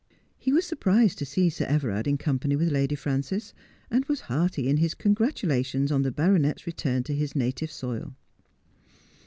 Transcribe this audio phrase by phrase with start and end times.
[0.39, 3.53] He was sur prised to see Sir Everard in company with Lady France s,
[3.91, 8.15] and was hearty in hi3 congratulations on the baronet's return to his native soil.